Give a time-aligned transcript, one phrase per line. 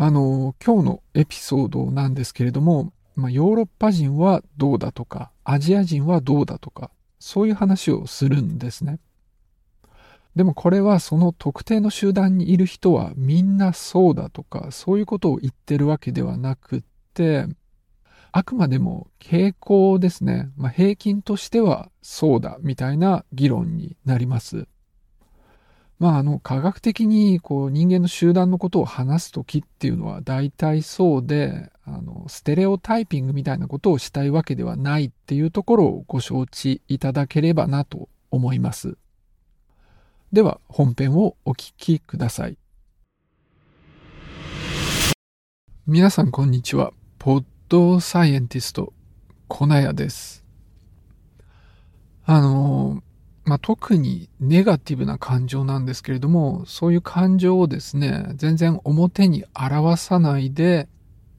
[0.00, 9.00] あの、今日のエピソードなんですけれども、まあ、ヨーロッパ人はどうだとか、アジア人はどうだとか、そういう話をするんですね。
[10.36, 17.48] でもこれはその特定の集団にいる人はみんなそうだとか、そういうことを言ってるわけではなくって、
[18.30, 20.52] あくまでも傾向ですね。
[20.56, 24.68] まあ、平均としてはそうだみたいな議論になります。
[25.98, 38.96] まあ、あの、科学的にこう人間の集団のことを話すときっていうのは大体そうで、あの、ステレオタイピングみたいなことをしたいわけではないっていうところをご承知いただければなと思います。
[40.32, 42.58] では、本編をお聞きください。
[45.86, 46.92] 皆さん、こんにちは。
[47.18, 48.92] ポッドサイエンティスト、
[49.48, 50.44] コナヤです。
[52.24, 53.02] あの、
[53.48, 60.86] まあ、特にネガティブな感情なんですけれども、そういう感情をですね、全然表に表さないで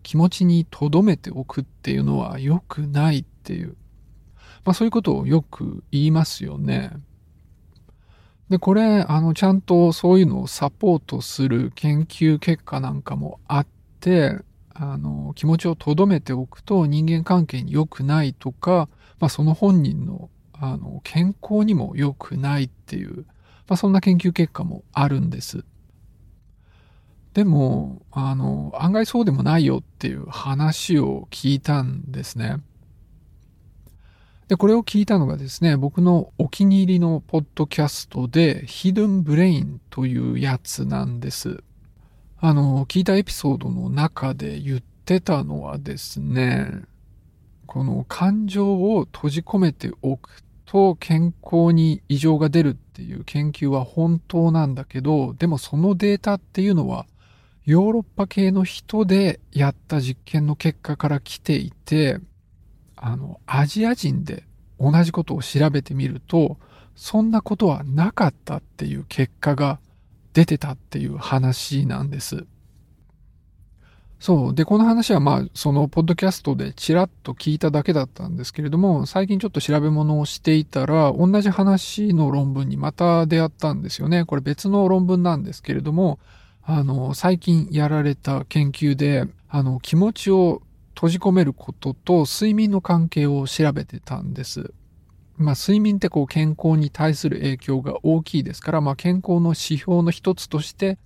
[0.01, 3.77] 気持ちに留めておくっていうのは良くないっていう、
[4.65, 6.93] まあ、そういうことをよく言いますよね。
[8.49, 13.67] で、これ、あの、ちゃんとそういうのをサポートする研究結果なんかもあっ
[13.99, 14.39] て、
[14.73, 18.89] あの、気持ちを留めておくと人間関係に良くないとか、
[19.19, 23.25] まあ、その本人のあの、健康にも良くないっていう、
[23.67, 25.63] まあ、そんな研究結果もあるんです。
[27.33, 32.57] でも、あの、案外そうでもないよっていう話を聞いたんですね。
[34.49, 41.63] で、これを聞いたのがですね、僕のお気に入りのポッドキャストで、ヒドゥンブレインというやつなんです。
[42.39, 46.71] あの、聞いたエピソードの中で言ってたのはですね、
[47.67, 50.41] この感情を閉じ込めておく
[50.71, 57.07] と健康に異常が出るっていう研究は本当なんだけど、でもそのデータっていうのは
[57.65, 62.19] ヨーロッパ系の人でやった実験の結果から来ていて、
[62.95, 64.43] あの、アジア人で
[64.79, 66.57] 同じことを調べてみると、
[66.95, 69.79] そんなことはなかったっていう結果が
[70.33, 72.45] 出てたっていう話なんです。
[74.19, 74.53] そう。
[74.53, 84.25] で、この話はまあ、そのポッドキャストでちらっと聞いただけだったんですけれども、最近ちょっと調べ物をしていたら、同じ話の論文にまた出会ったんですよね。
[84.25, 86.19] これ別の論文なんですけれども、
[86.63, 90.61] あの、最近やられた研究で、あの、気持ちを
[90.95, 94.73] 閉じ込めることと睡眠の関係を調べてたんです。
[95.37, 100.99] まあ、睡眠ってこう健康に対する影響が大きいですから、まあ、健康の指標の一つとして、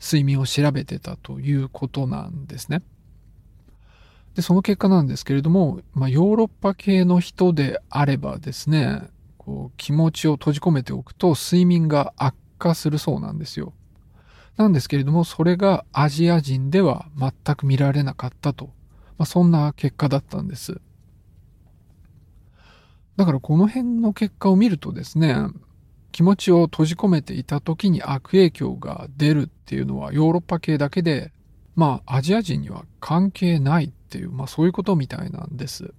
[0.00, 2.82] 睡眠を調べてたということなんですね。
[4.34, 9.02] で、その結果なんですけれども、まあ、ヨーロッパ系の人であればですね、
[9.36, 13.72] こう気持ちを閉じ込めておくと睡眠が悪化するそうなんですよ。
[14.56, 18.66] なんですけれども、それがアジア人では全く見られなかったと。
[19.16, 20.80] まあ、そんな結果だったんです。
[23.16, 25.34] だからこの辺の結果を見るとですね、
[26.18, 31.30] 気持ちを閉じ込めていた時に悪影響が出るっていうのはヨーロッパ系だけで、
[31.76, 35.94] まあアジア人には関係ないっていう、まあそういうことみたいなんです。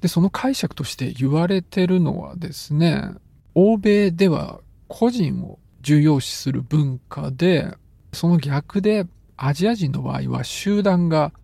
[0.00, 3.10] で、その解釈として言われてるのはですね、
[3.54, 7.76] 欧米では個人を重要視する文化で、
[8.14, 11.34] その逆でアジア人の場合は集団が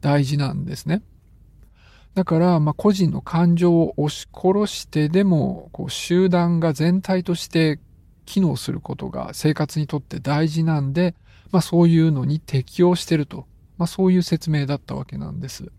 [0.00, 1.02] 大事なんですね。
[2.14, 7.80] だから、まあ、個人の感情を押し殺してでも、こう、集団が全体として
[8.26, 11.14] 機能することが生活にとって大事なんで、
[11.50, 13.46] まあ、そういうのに適応してると。
[13.78, 15.72] まあ、そういう説明だったわけなんです。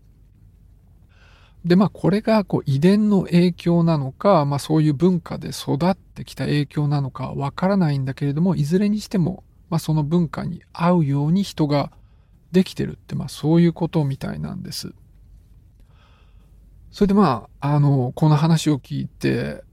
[1.64, 11.90] で、まあ、これが、こう、遺伝の影響なのか、まあ、そういう文化で育ってきた影響なのかわからないんだけれども、いずれにしても、まあ、その文化に合うように人が
[12.52, 14.92] できてるって、まあ、そういうことみたいなんです。
[16.94, 19.64] それでまあ、あの、この話を聞いて、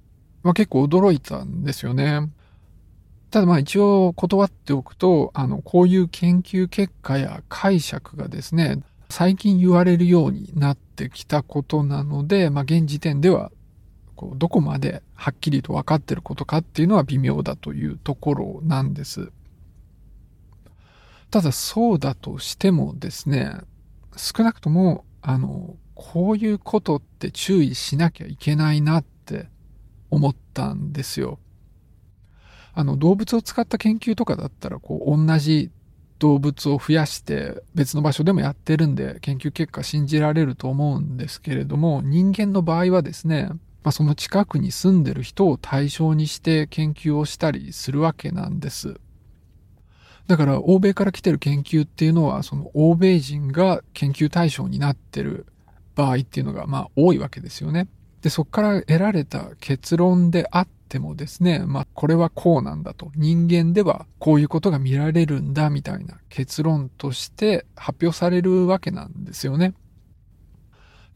[0.42, 2.32] まあ結構驚いたんですよね。
[3.30, 8.82] ただまあ一応断っておくと、あの、こういう研究結果や解釈がですね、
[9.12, 13.52] 最近言われるようになってきたことなので、まあ現時点では、
[14.16, 19.32] こう、どこまではっきりと分かってることかっていうのは微妙だというところなんです。
[21.30, 23.58] ただそうだとしてもですね、
[24.18, 29.48] 少なくとも、あの、こういうことって注意しなきゃいけないなって
[30.10, 31.38] 思ったんですよ。
[32.74, 35.70] あの、動物を使った研究とかだったら、こう、同じ
[36.18, 43.50] 動物を増やして別の場所でもやってるんで、研究結果信じられると思うんですけれども、人間の場合はですね、
[43.84, 48.96] まあ、その近くに住んでる人を対象にして研究をしたりするわけなんです。
[50.28, 55.46] だだから欧米から来てる研究っていうのは、その欧米人が研究対象になってる
[55.96, 57.88] 場合っていうのがまあ多いわけですよね。
[58.22, 63.12] で、そこから得られた結論であってもですね、まあこれはこうなんだと。
[63.16, 69.74] 人間ではこういうことが見られるんだみたいな結論として発表されるわけなんですよね。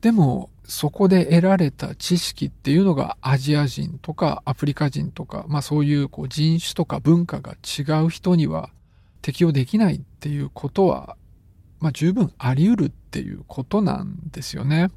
[0.02, 8.72] でも、そこで得られた知識っていうのがアジア人とかアフリカ人とか、まあそういうこう人種とか文化が違う人には
[9.22, 11.18] 適用できないっていうことは、
[11.86, 14.90] まあ十分あり得るっていうことなんですよね。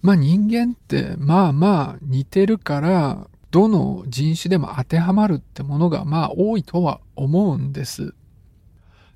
[0.00, 8.14] まあ人間ってまあまあ似てるから、どの人種でも当てはまるってものがまあ多いとは思うんです。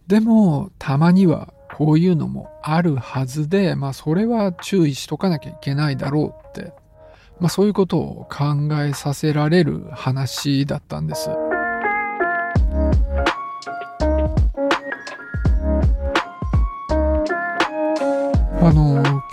[0.08, 6.72] でもたまにはこういうのもあるはずで、まあそれは注意しとかなきゃいけないだろうって、
[7.38, 11.30] まあそういうことを考えさせられる話だったんです。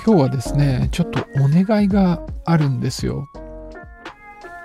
[0.07, 3.27] 今日はですね、ちょっとお願いがあるんですよ。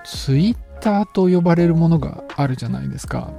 [0.04, 3.32] ツイッターと呼ばれるものがあるじゃないですか。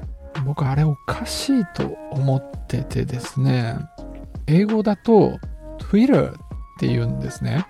[0.45, 3.77] 僕あれおかしいと思っててですね。
[4.47, 5.39] 英語だと
[5.79, 6.33] Twitter っ
[6.77, 7.65] て言うんですね。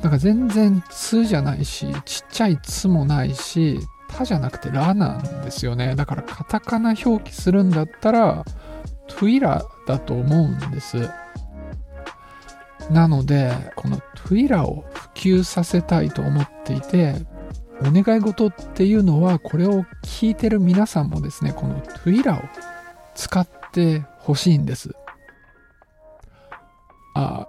[0.00, 5.96] だから全然「つ」じゃないし、ちっちゃい「つ」もないし、「た」じゃなくて「ら」なんですよね。
[5.96, 8.44] だからカタカナ表記するんだったら
[9.08, 11.10] Twitter だと思うんです。
[12.90, 17.14] なので、この Twitter を普及させたいと思っていて、
[17.82, 22.40] お願い事っていうのは、これを聞いてる皆さんもですね、この Twitter を
[23.14, 24.94] 使ってほしいんです。
[27.14, 27.46] あ、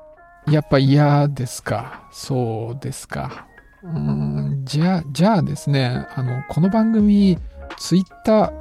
[0.47, 2.07] やっぱ嫌ですか？
[2.11, 3.47] そうですか。
[3.83, 7.37] うん、じゃあ、じゃあですね、あの、この番組、
[7.77, 8.53] Twitter、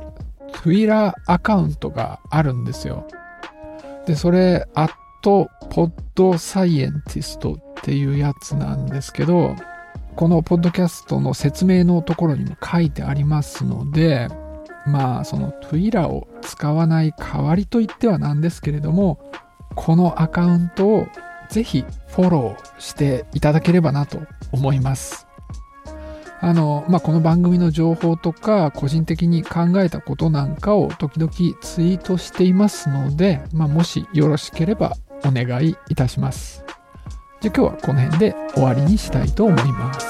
[0.62, 3.06] Twitter アカウントがあるんですよ。
[4.06, 4.91] で、それ、アッ
[5.21, 9.55] トポッドサイエンティストっていうやつなんですけど、
[10.17, 14.29] このポッドキャストの説明のところにも書いてありますので、
[14.87, 19.19] まあ、その Twitter を使わない代わりといってはなんですけれども、
[19.77, 21.07] このアカウントを
[21.49, 24.21] ぜひフォローしていただければなと
[24.53, 25.27] 思います。
[26.43, 36.65] あの、まあ、この番組の情報とか、個人的に考えたことなんかを時々ツイートしていますので、まあ、もしよろしければお願いいたします。
[37.41, 40.10] じゃあ今日はこの辺で終わりにしたいと思います。